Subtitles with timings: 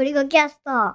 [0.00, 0.94] ゴリゴキャスト。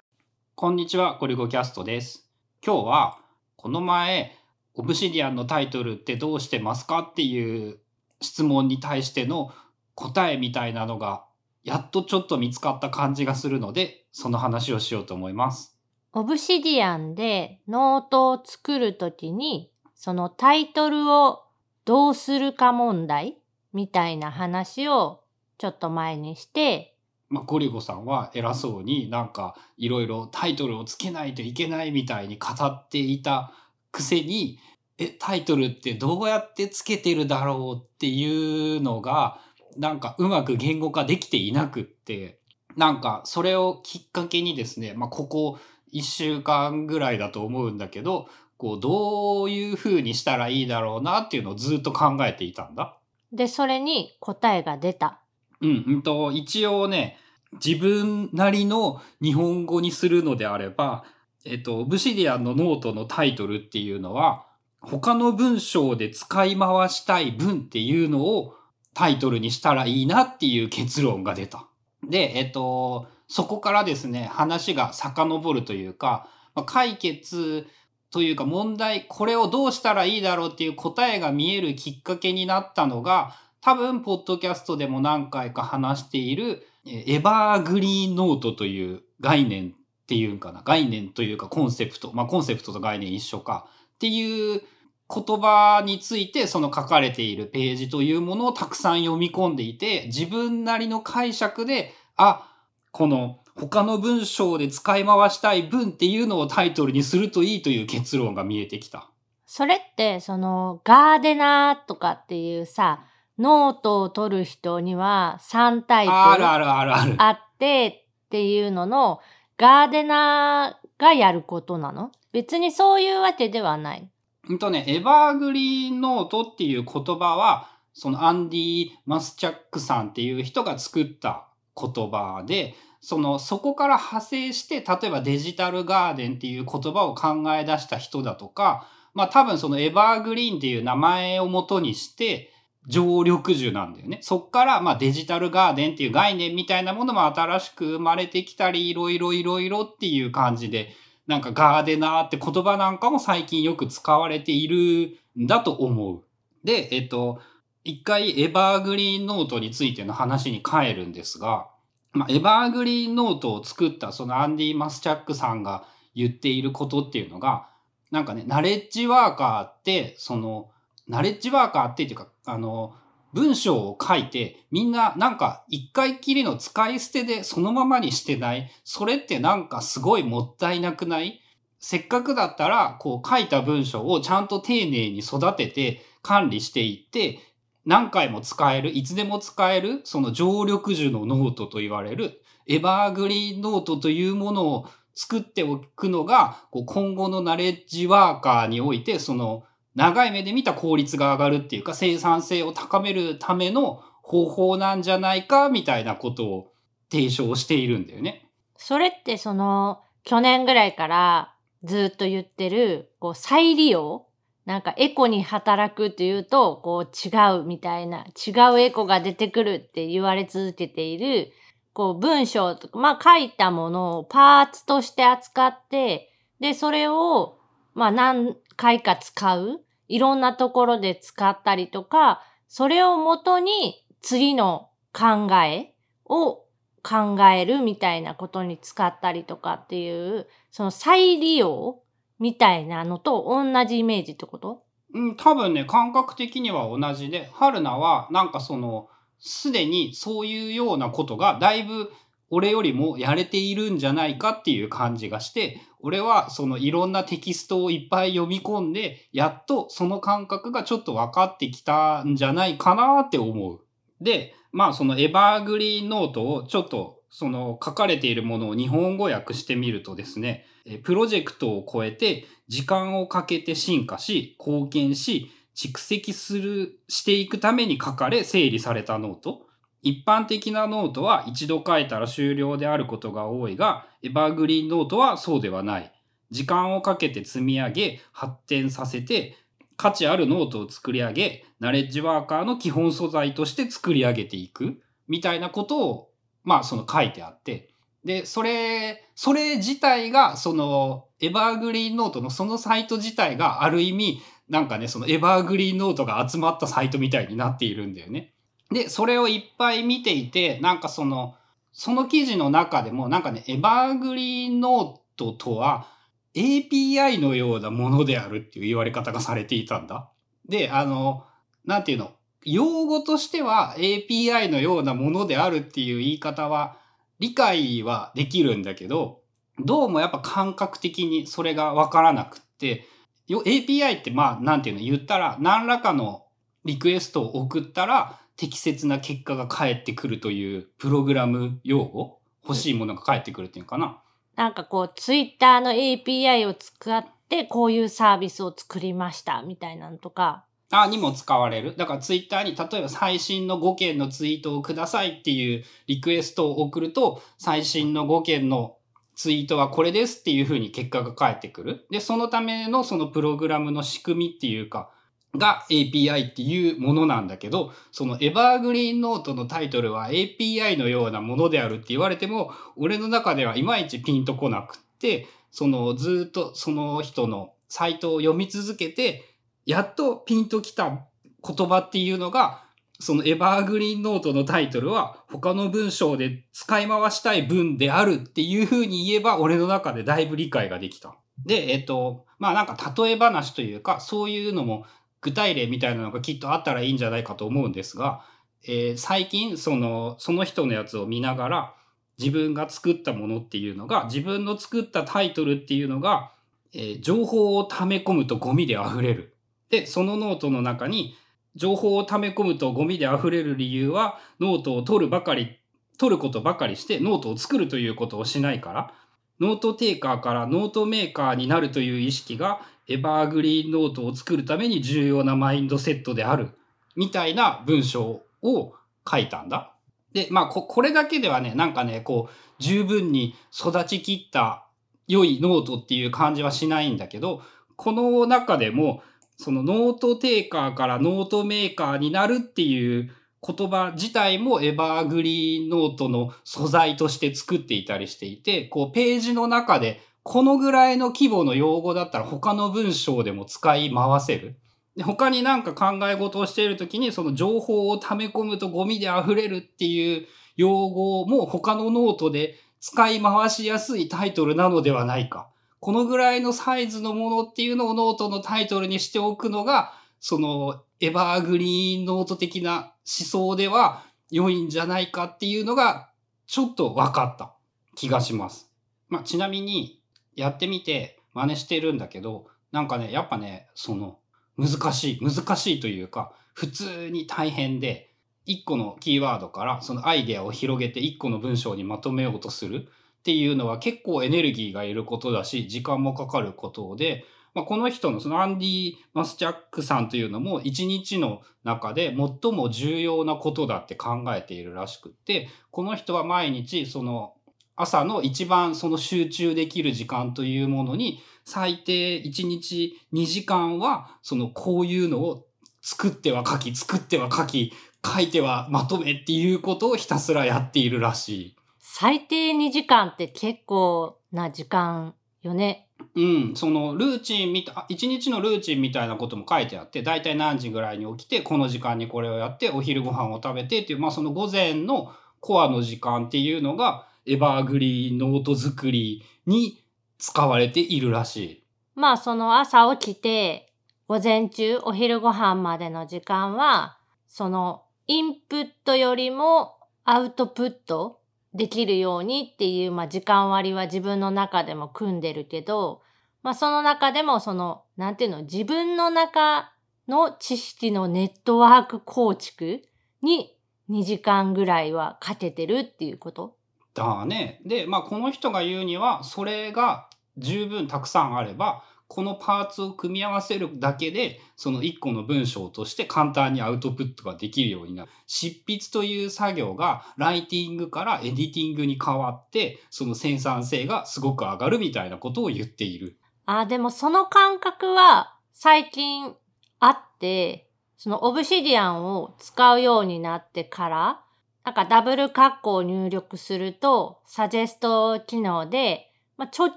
[0.56, 2.28] こんにちは、ゴリゴキャストです。
[2.66, 3.20] 今日は、
[3.56, 4.36] この前、
[4.74, 7.78] オブシディアンのタイトルってどうしてますかっていう
[8.20, 9.54] 質問に対しての
[9.94, 11.24] 答えみたいなのが、
[11.64, 15.78] やっとちょっと見つかった感じがするので、その話をしようと思います。
[16.14, 21.44] オブシディアンでノートを作るときに、そのタイトルを
[21.86, 23.38] どうするか問題
[23.72, 25.22] みたいな話を
[25.60, 26.95] ちょっと前にして、
[27.30, 33.52] まあ、ゴリゴさんは偉そうになんかいろいろタイトルをつけないといけないみたいに語っていた
[33.92, 34.60] くせに、
[34.98, 39.40] え、タイトルってどうやってつけてるだろうっていうのが、
[39.78, 42.40] なんかうまく言語化できていなくって、
[42.78, 45.60] なんかそれをきっかけにですね、まあ、ここ
[45.94, 52.98] 1週間ぐらいだと思うんだけど、こう、どういう風にしたらいいだろうなっていうのをずっと考えていたんだ。
[53.32, 55.22] で、それに答えが出た。
[55.62, 57.18] うん、うんと、一応ね、
[57.64, 61.06] 自分なりの日本語にするのであれば、
[61.46, 64.46] えっと、ブシディアンのノートのタイトルっていうのは、
[64.82, 68.56] 他の文章で使い回したい文っていうのを
[68.94, 71.68] タイトルにしたらいいなっていう結論が出た。
[72.04, 77.68] で、えっと、そこからですね、話が遡るというか、まあ解決
[78.12, 90.62] というか問題、これをどうしたらいいだろうっていう答えが見えるきっかけになったのが、多分、ポッドキャストでも何回か話している、エバーグリーンノートという概念っていうんかな。
[90.64, 92.12] 概念というかコンセプト。
[92.14, 93.66] まあ、コンセプトと概念一緒か。
[93.96, 94.62] っていう
[95.10, 102.48] 言葉について、その書かれているページというものをたくさん読み込んでいて、自分なりの解釈で、あ、
[102.92, 109.10] この他の文章で使い回したい文っていうのをタイトルにするといいという結論が見えてきた。
[109.48, 113.04] それって、その、ガーデナーとかっていうさ、
[113.38, 117.16] ノートを取る人には3タイプあるあるあるある。
[117.18, 119.20] あってっていうのの、
[119.58, 122.12] ガーデナーがやることなの？
[122.32, 124.10] 別にそういうわけではない。
[124.50, 142.52] うんとね、エバーグリーンノートっていう言葉は、そのアンディ・マスチャックさんっていう人が作った言葉で、その、そこから派生して、例えばデジタルガーデンっていう言葉を考え出した人だとか、まあ多分そのエバーグリーンっていう名前を元にして、
[142.88, 144.20] 常緑樹なんだよね。
[144.22, 150.94] そっから、まあデジタルガーデンっていう概念みたいなものも新しく生まれてきたり、いろいろいろいろっていう感じで、
[151.28, 156.24] なんかガーデナーって言葉なんかも最近よく使われているんだと思う。
[156.64, 157.40] で、えっと、
[157.84, 161.68] 一回エバーグリーンノートについての話に帰るんですが、
[162.14, 165.86] まあ、エバーグリーンノートを作ったそのアンディ・マスチャックさんが
[166.16, 167.68] 言っていることっていうのが、
[168.12, 170.70] なんかね、ナレッジワーカーって、その、
[171.08, 172.94] ナレッジワーカーってっていうか、あの、
[173.34, 178.72] 文章を書いて、みんななんか一回きりの使い捨てでそのままにしてない。
[178.84, 181.42] それってなんかすごいもったいなくない？
[181.80, 187.40] せっかくだったら、こう書いた文章をちゃんと丁寧に育てて管理していって、
[187.86, 206.72] 何回も使える、いつでも使える、その常緑樹のノートと言われる、エバーグリーンノートというものを作っておくのが、こう今後のナレッジワーカーにおいて、その長い目で見た効率が上がるっていうか、生産性を高めるための方法なんじゃないか、みたいなことを
[207.12, 208.50] 提唱しているんだよね。
[208.78, 214.26] それってその、去年ぐらいからずっと言ってる、こう、再利用
[214.66, 221.52] なんかエコに働くっていうと、こう違うみたいな、違うエコが出てくるって言われ続けている、
[221.94, 227.60] こう文章とか、まあ書いたものをパーツとして扱って、で、それを、
[227.94, 235.94] まあ何回か使う、いろんなところで使ったりとか、それをもとに次の考え
[236.26, 236.66] を
[237.04, 242.00] 考えるみたいなことに使ったりとかっていう、その再利用
[242.40, 244.84] みたいなのと同じイメージってこと？
[245.14, 249.08] うん、多分ね、感覚的には同じで、春菜はなんかその、
[249.40, 252.12] すでにそういうようなことがだいぶ
[252.50, 263.82] 俺よりもやれているんじゃないかっていう感じがして、俺はそのいろんなテキストをいっぱい読み込んで、やっとその感覚がちょっと分かってきたんじゃないかなって思う。
[264.22, 270.66] で、まあそのエバーグリーンノートをちょっとその書かれているものを日本語訳してみるとですね、
[271.04, 279.65] プロジェクトを超えて時間をかけて進化し、貢献し、蓄積する、していくために書かれ整理されたノート。
[280.06, 286.14] 一般的なノートは一度書いたら終了であることが多いが、エバーグリーンノートはそうではない。
[286.52, 289.58] 時間をかけて積み上げ、発展させて、
[289.98, 296.30] 価値あるノートを作り上げ、ナレッジワーカーの基本素材として作り上げていく、みたいなことを、
[296.64, 297.90] まあその書いてあって。
[298.24, 308.55] で、それ、それ自体が、その、エバーグリーンノートのそのサイト自体がある意味、なんかね、そのエバーグリーンノートが集まったサイトみたいになっているんだよね。
[308.96, 311.56] で、それをいっぱい見ていて、なんかその、
[311.92, 316.08] その記事の中でも、なんかね、エバーグリーノートとは
[316.54, 320.30] API のようなものであるっていう言われ方がされていたんだ。
[320.70, 321.44] で、あの、
[321.84, 322.32] なんていうの、
[322.64, 326.98] 用語としては API のようなものであるっていう言い方は
[327.40, 329.42] 理解はできるんだけど、
[329.78, 333.06] どうもやっぱ感覚的にそれがわからなくって、
[333.50, 336.46] API ってまあ、なんていうの言ったら、何らかの
[336.86, 342.40] リクエストを送ったら適切な結果が返ってくるというプログラム用語？
[342.64, 344.22] 欲しいものが返ってくるっていうかな？
[344.56, 350.64] なんかこう、ツイッターの API を使ってこういうサービスを作りましたみたいなのとか。
[350.92, 351.96] あ、にも使われる？
[351.98, 358.96] だからツイッターに例えば最新の5件のツイートをくださいっていうリクエストを送ると、最新の5件の
[359.36, 362.06] ツイートはこれですっていうふうに結果が返ってくる。
[362.10, 365.12] で、そのためのそのプログラムの仕組みっていうか、
[365.58, 379.44] が API っていうものなんだけど、そのエバーグリーンノートのタイトルは API のようなものであるって言われても、俺の中ではいまいちピンとこなくって、そのずっとその人のサイトを読み続けて、
[379.86, 381.28] やっとピンときた
[381.66, 382.86] 言葉っていうのが、
[383.20, 391.38] そのエバーグリーンノートのタイトルは他の文章で使い回したい文であるっていう風に言えば俺の中でだいぶ理解ができた。
[391.66, 395.06] で、えっと、まあなんか例え話というかそういうのも
[395.46, 398.44] 具体例みたいなのがきっとあったらいいんじゃないかと思うんですが、
[398.84, 401.94] えー、最近その、その人のやつを見ながら、
[402.40, 406.52] 自分が作ったものっていうのが、自分の作ったタイトルっていうのが、
[406.96, 409.56] えー、情報を溜め込むとゴミで溢れる。
[409.92, 411.36] で、そのノートの中に、
[411.76, 415.78] 情報を溜め込むとゴミで溢れる理由は、ノートを取るばかり、
[416.18, 419.14] 取ることばかりして、ノートを作るということをしないから、
[419.60, 426.72] note takerから note makerになるという意識が evergreen noteを作るために重要なマインドセットである
[427.16, 428.94] みたいな文章を
[429.30, 429.94] 書いたんだ。
[430.34, 434.86] で、まあこ、これだけではね、なんかね、こう、十分に育ちきった
[435.28, 437.62] 良いノートっていう感じはしないんだけど、
[437.96, 439.24] この中でも、
[439.58, 443.32] その note takerから note makerになるっていう
[443.66, 454.76] 言葉自体も evergreen noteの素材として作っていたりしていて、こうページの中でこのぐらいの規模の用語だったら他の文章でも使い回せる。
[455.16, 460.46] で他になんか考え事をしているときにその情報を溜め込むとゴミで溢れるっていう
[460.76, 465.70] 用語も他のノートで使い回しやすいタイトルなのではないか。
[466.00, 476.30] このぐらいのサイズのものっていうのをノートのタイトルにしておくのが、その evergreen note的な発想では良いんじゃないかっていうのが
[476.68, 477.74] ちょっと分かった
[478.16, 478.90] 気がします。
[479.28, 480.22] まあ、ちなみに
[480.56, 484.40] やってみて真似してるんだけど、なんかね、やっぱね、その、
[484.78, 488.32] 難しい、難しいというか、普通に大変で、
[488.66, 493.08] 一個のキーワードからそのアイデアを広げて一個の文章にまとめようとする
[493.40, 497.46] っていうのは結構エネルギーがいることだし、時間もかかることで、
[497.76, 507.54] まあ、この人のそのアンディ・マスチャックさんというのも一日の中で最も重要なことだって考えているらしくって、この人は毎日その
[507.98, 515.66] 朝の一番その集中できる時間というものに最低1日2時間はそのこういうのを
[516.02, 517.92] 作っては書き、作っては書き、
[518.26, 521.76] 書いてはまとめっていうことをひたすらやっているらしい。
[522.00, 526.05] 最低2時間って結構な時間よね。
[526.36, 540.04] うん、そのルーチンみた、一日のルーチンみたいなことも書いてあって、だいたい何時ぐらいに起きて、この時間にこれをやって、お昼ご飯を食べてっていう、まあその午前のコアの時間っていうのが、エバーグリーンノート作りに
[540.38, 541.84] 使われているらしい。
[542.16, 543.94] まあその朝起きて、
[544.28, 547.18] 午前中お昼ご飯までの時間は、
[547.48, 551.40] そのインプットよりもアウトプット
[551.76, 556.22] できるようにっていう、まあ時間割は自分の中でも組んでるけど、
[556.64, 559.92] まあその中でもその、なんていうの、自分の中
[560.28, 563.04] の知識のネットワーク構築
[563.42, 563.78] に
[564.10, 566.76] 2時間ぐらいはかけてるっていうこと？
[567.14, 567.82] だね。
[567.86, 578.32] で、まあ、この人が言うには、それが十分たくさんあれば、このパーツを組み合わせるだけで、その一個の文章として簡単にアウトプットができるようになる。
[578.48, 586.38] 執筆という作業がライティングからエディティングに変わって、その生産性がすごく上がるみたいなことを言っている。
[586.66, 589.54] あ、でもその感覚は最近
[590.00, 594.42] あって、そのオブシディアンを使うようになってから、
[594.84, 599.92] なんかダブルカッコを入力すると、サジェスト機能で、まあ、直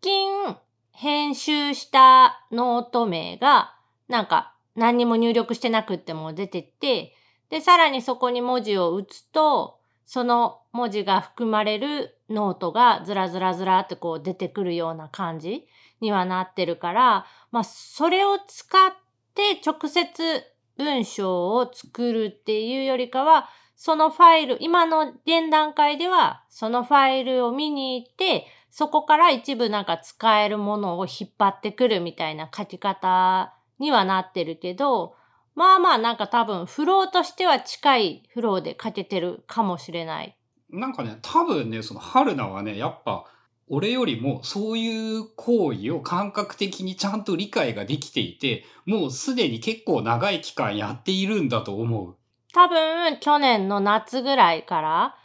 [0.00, 0.56] 近
[0.92, 3.74] 編集したノート名が、
[4.08, 7.14] なんか何にも入力してなくっても出てって、
[7.50, 15.66] で、さらにそこに文字を打つと、その文字が含まれるノートがずらずらずらってこう出てくるような感じ
[16.00, 18.92] にはなってるから、まあ、それを使っ
[19.34, 20.44] て直接
[20.76, 35.14] 文章を作るっていうよりかは、そのファイル、今の現段階では、そのファイルを見に行って、そこから一部なんか使えるものを引っ張ってくるみたいな書き方にはなってるけど、
[35.54, 40.38] まあまあなんか多分フローとしては近いフローで書けてるかもしれない。
[40.70, 43.26] なんかね、多分ね、その春菜はね、やっぱ
[43.68, 52.16] 俺よりもそういう行為を感覚的にちゃんと理解ができていて、もうすでに結構長い期間やっているんだと思う。
[52.54, 55.16] 多分去年の夏ぐらいから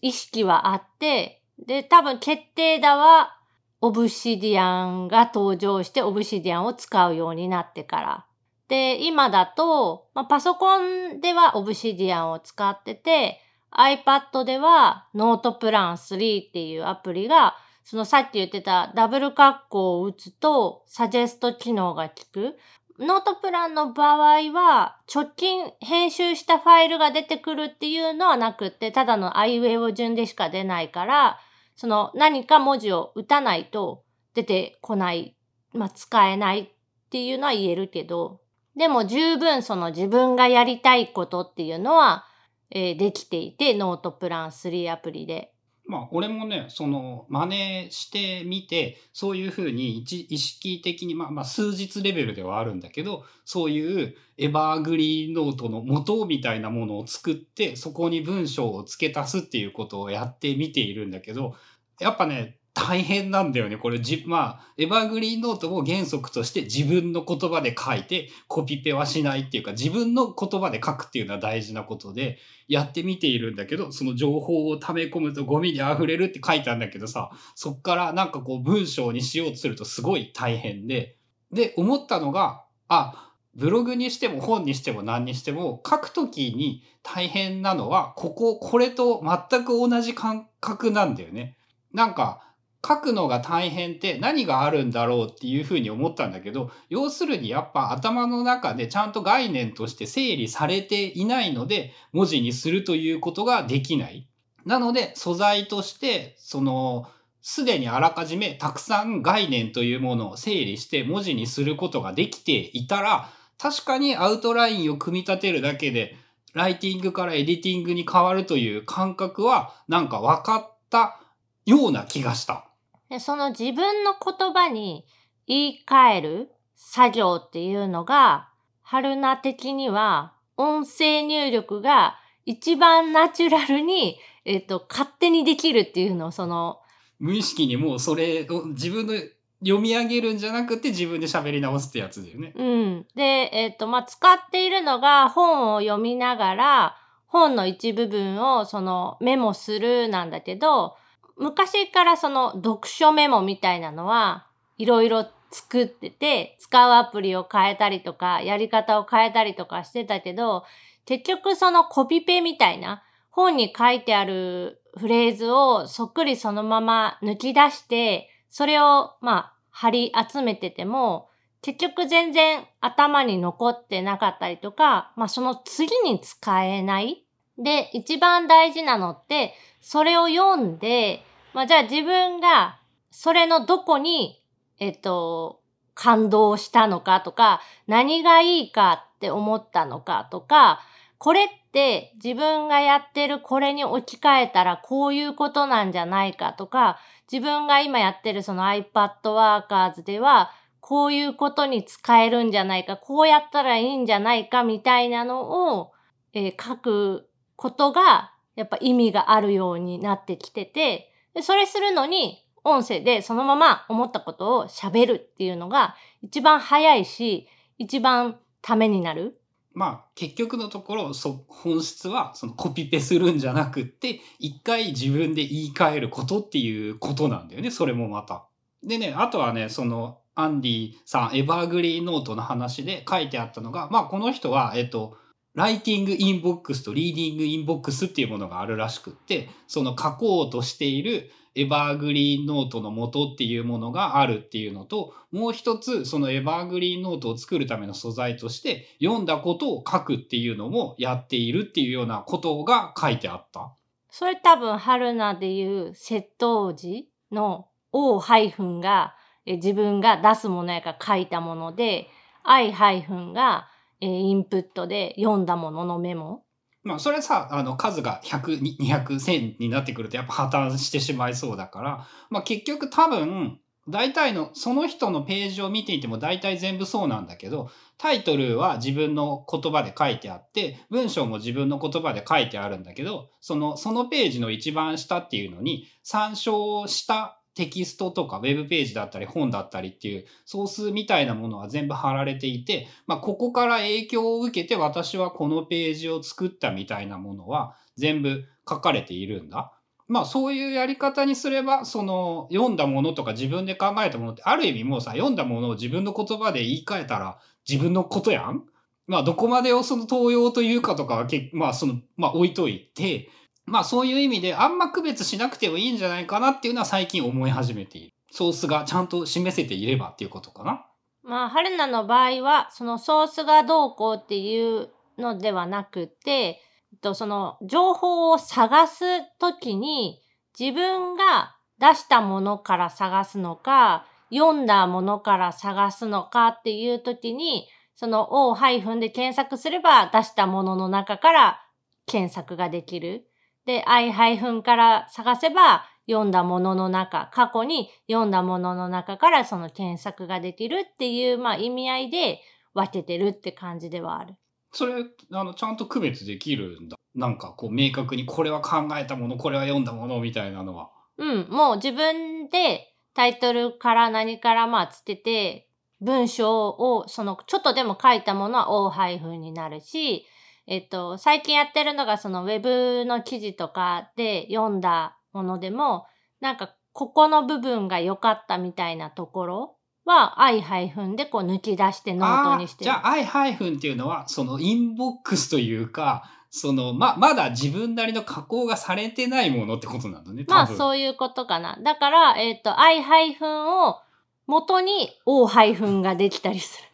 [0.00, 3.36] 意識はあって、で、多分決定打は
[3.80, 8.26] オブシディアンが登場してオブシディアンを使うようになってから。
[8.68, 13.40] で、今だと、まあ、パソコンではオブシディアンを使ってて、
[13.72, 22.58] iPad ではノートプラン3っていうアプリが、そのさっき言ってたダブルカッコを打つとサジェスト機能が効く。
[22.98, 31.38] ノートプランの場合は、直近編集したファイルが出てくるっていうのはなくって、ただの i w a v 順でしか出ないから、
[31.78, 34.02] その何か文字を打たないと
[34.34, 35.36] 出てこない、
[35.72, 36.68] まあ、使えないっ
[37.08, 38.40] ていうのは言えるけど、
[38.76, 42.24] でも十分その自分がやりたいことっていうのは、
[42.70, 45.54] えー、できていて、ノートプラン3アプリで。
[45.88, 61.56] まあ、俺もね、その、真似してみて、そういうふうに意識的に、まあ、まあ、数日レベルではあるんだけど、そういうエバーグリーンノートの元みたいなものを作って、そこに文章を付け足すっていうことをやってみているんだけど、
[61.98, 63.76] やっぱね、大変なんだよね。
[63.76, 81.16] これ、じ、まあ、エバーグリーンノートを原則として自分の言葉で書いて、コピペはしないっていうか、自分の言葉で書くっていうのは大事なことで、やってみているんだけど、その情報を溜め込むとゴミに溢れるって書いたんだけどさ、そっからなんかこう文章にしようとするとすごい大変で、
[81.50, 89.20] で、思ったのが、あ、ブログにしても本にしても何にしても書くときに大変なのは、ここ、これと
[89.50, 91.56] 全く同じ感覚なんだよね。
[91.92, 92.47] なんか、
[92.86, 104.28] 書くのが大変って何があるんだろうっていうふうに思ったんだけど、要するにやっぱ頭の中でちゃんと概念として整理されていないので、文字にするということができない。
[104.64, 107.08] なので、素材として、その、
[107.40, 116.16] すでにあらかじめたくさん概念というものを整理して文字にすることができていたら、確かにアウトラインを組み立てるだけで、
[116.54, 121.20] ライティングからエディティングに変わるという感覚はなんか分かった
[121.66, 122.67] ような気がした。
[123.08, 125.06] でその自分の言葉に
[125.46, 128.50] 言い換える作業っていうのが、
[128.82, 136.80] 春菜的には音声入力が一番ナチュラルに、えっ、と、勝手にできるっていうのを、その、
[137.18, 139.12] 無意識にもうそれを自分の
[139.60, 142.52] 読み上げるんじゃなくて自分で喋り直すってやつだよね。
[142.56, 143.06] うん。
[143.14, 146.96] で、えっ、と、まあ、使っているのが本を読みながら、
[147.26, 150.96] 本の一部分をそのメモするなんだけど、
[151.38, 160.64] 昔からその読書メモみたいなのはいろいろ作ってて、使うアプリを変えたりとか、やり方を変えたりとかしてたけど、
[161.06, 171.28] 結局そのコピペみたいな本に書いてあるフレーズをそっくりそのまま抜き出して、それをまあ貼り集めてても、
[171.62, 177.24] 結局全然頭に残ってなかったりとか、まあその次に使えない。
[177.56, 181.24] で、一番大事なのって、それを読んで、
[181.58, 182.78] まあじゃあ自分が
[183.10, 184.40] それのどこに、
[184.78, 185.60] えっと、
[185.92, 190.78] 感動したのかとか、何がいいかって思ったのかとか、
[191.18, 205.90] これって自分がやってるこれに置き換えたらこういうことなんじゃないかとか、自分が今やってるその iPad Workers ではこういうことに使えるんじゃないか、こうやったらいいんじゃないかみたいなのを、
[206.34, 217.46] えー、書くことがやっぱ意味があるようになってきてて、でそれするのに、音声でそのまま思ったことを喋るっていうのが一番早いし、
[217.78, 219.40] 一番ためになる。
[219.72, 228.48] まあ結局のところそ本質はそのコピペするんじゃなくって一回自分で言い換えることっていうことなんだよねそれもまた。
[228.82, 235.16] でねあとはねそのアンディさん evergreen noteの話で書いてあったのがまあこの人はえっと
[235.58, 253.74] writing inboxと reading inbox っていうものがあるらしくって、その書こうとしている evergreen noteの元っていうものがあるっていうのと、もう一つその evergreen noteを作るための素材として読んだことを書くっていうのもやっているっていうようなことが書いてあった。
[254.10, 262.06] それ多分、春菜でいう窃盗時の O が自分が出すものやから書いたもので、
[262.44, 263.66] I ハイフンが
[264.00, 266.42] えインプットで読んだもののメモ？
[266.84, 299.72] まあそれさ、あの数が1002001000になってくるとやっぱ破綻してしまいそうだから、まあ結局多分、大体の、その人のページを見ていても大体全部そうなんだけど、タイトルは自分の言葉で書いてあって、文章も自分の言葉で書いてあるんだけど、その、そのページの一番下っていうのに、参照したテキストとかウェブページだったり本だったりっていうソースみたいなものは全部貼られていて、まあ、ここから影響を受けて私はこのページを作ったみたいなものは全部書かれているんだ。
[300.06, 307.38] まあそういうやり方にすれば、その読んだものとか自分で考えたものってある意味もうさ、読んだものを自分の言葉で言い換えたら
[307.68, 308.62] 自分のことやん？
[309.06, 313.28] まあどこまでをその東洋というかとかはけ、まあその、まあ置いといて、
[313.68, 318.12] まあそういう意味であんま区別しなくてもいいんじゃないかなっていうのは最近思い始めている。
[318.30, 320.84] ソースがちゃんと示せていればっていうことかな。
[321.22, 326.60] まあ、春菜の場合は、そのソースがどうこうっていうのではなくて、
[327.02, 329.04] とその情報を探す
[329.38, 330.20] ときに、
[330.58, 341.62] 自分が出したものから探すのか、読んだものから探すのかっていうときに、その O ハイフンで検索すれば出したものの中から
[342.06, 343.27] 検索ができる。
[343.68, 352.40] で、I ハイフンから探せば読んだものの中、過去に読んだものの中からその検索ができるっていう、まあ意味合いで
[352.72, 354.36] 分けてるって感じではある。
[354.72, 356.96] それ、あの、ちゃんと区別できるんだ。
[357.14, 360.88] なんかこう明確にこれは考えたもの、これは読んだものみたいなのは。
[361.18, 365.68] うん、もう自分でタイトルから何からまあつけて、
[366.00, 370.24] 文章をそのちょっとでも書いたものは O ハイフンになるし、
[370.68, 376.06] えっと、最近やってるのがそのウェブの記事とかで読んだものでも、
[376.40, 390.44] なんかここの部分が良かったみたいなところは I ハイフンでこう抜き出してノートにしてじゃあ I ハイフンっていうのは、その inboxというか、その、ま、まだ自分なりの加工がされてないものってことなんだね。
[390.48, 391.78] まあそういうことかな。
[391.82, 394.00] だから、えっ、と、I ハイフンを
[394.46, 396.87] 元に O ハイフンができたりする。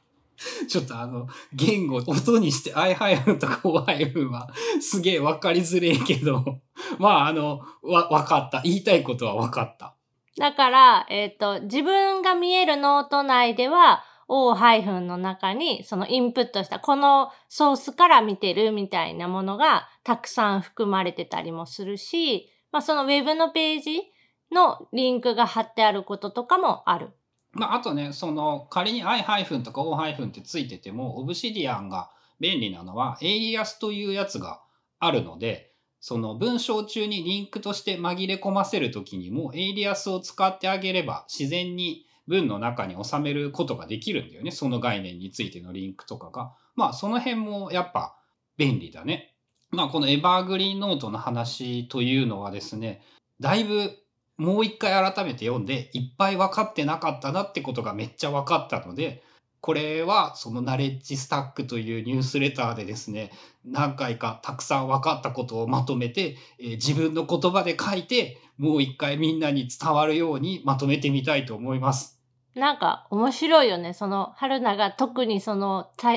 [0.68, 4.48] ちょっとあの、言語、音にして I ハイフンとか O ハイフンは
[4.80, 6.60] すげえわかりづれえけど、
[6.98, 8.62] まああの、わ、わかった。
[8.62, 9.94] 言いたいことはわかった。
[10.38, 24.02] だから、えっ、と、自分が見えるノート内では、O ハイフンの中に、そのインプットした、このソースから見てるみたいなものがたくさん含まれてたりもするし、まあそのウェブのページ
[24.50, 27.10] のリンクが貼ってあることとかもある。
[27.54, 29.24] まあ、あとね、その、仮に i
[29.62, 34.60] とか o ってついてても、オブシディアンが便利なのは、 aliasというやつが
[34.98, 44.50] あるので、その文章中にリンクとして紛れ込ませるときにも、 aliasを使ってあげれば、自然に文の中に収めることができるんだよね。
[44.50, 46.54] その概念についてのリンクとかが。
[46.74, 48.16] まあ、その辺もやっぱ
[48.56, 49.34] 便利だね。
[49.70, 53.02] まあ、この evergreen noteの話というのはですね、
[53.40, 53.90] だいぶ
[54.36, 59.22] もう一回改めて読んでいっぱい分かってなかったなってことがめっちゃ分かったので
[59.60, 63.30] これはそのナレッジスタックというニュースレターでですね
[63.64, 72.20] 何回かたくさん分かったことをまとめて、えー自分の言葉で書いてもう一回みんなに伝わるようにまとめてみたいと思います。
[72.54, 73.94] なんか面白いよね。
[73.94, 76.14] その、春菜が特にそのタ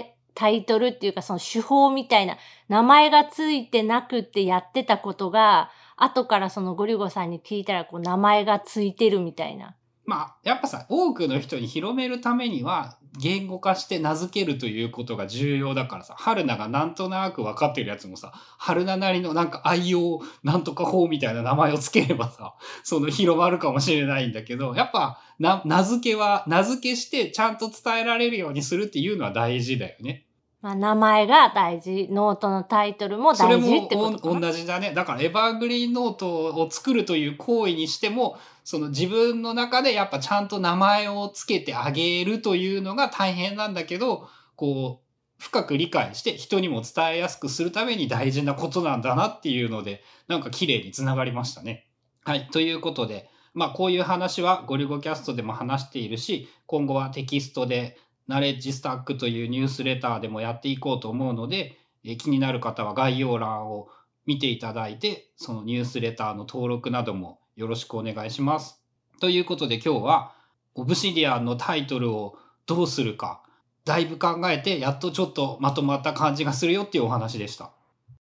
[0.50, 2.38] イトルっていうかその手法みたいな
[2.70, 9.76] 名前がついてなくってやってたことが、後からそのゴリゴさんに聞いたらこう名前がついてるみたいな。
[10.06, 30.27] まあやっぱさ多くの人に広めるためには言語化して名付けるということが重要だからさ春菜がなんとなく分かってるやつもさ春菜なりのなんか IOなんとか法みたいな名前をつければさ その広まるかもしれないんだけどやっぱ名付けは名付けしてちゃんと伝えられるようにするっていうのは大事だよね。
[30.62, 34.40] まあ、名前が大事、ノートのタイトルも大事ってことかな。
[34.40, 34.92] 同じだね。
[34.94, 45.08] だから evergreen noteを作るという行為にしても、その自分の中でやっぱちゃんと名前をつけてあげるというのが大変なんだけど、こう、
[45.42, 51.86] 深く理解して人にも伝えやすくするために大事なことなんだなっていうので、なんか綺麗につながりましたね。
[52.24, 52.48] はい。
[52.52, 61.78] ということで、まあこういう話はゴリゴキャストでも話しているし、今後はテキストでナレッジスタックというニュースレターでもやっていこうと思うので、
[62.18, 63.90] 気になる方は概要欄を
[64.26, 68.82] 見ていただいて、そのニュースレターの登録などもよろしくお願いします。
[69.20, 70.34] ということで今日は、
[70.76, 73.42] オブシディアンのタイトルをどうするか、
[73.86, 77.72] だいぶ考えて、やっとちょっとまとまった感じがするよっていうお話でした。